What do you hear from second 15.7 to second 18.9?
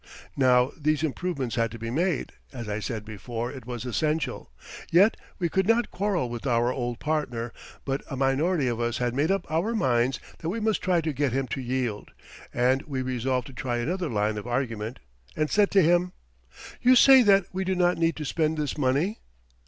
him: "You say that we do not need to spend this